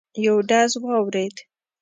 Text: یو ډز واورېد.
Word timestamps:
یو 0.25 0.35
ډز 0.49 0.71
واورېد. 0.83 1.35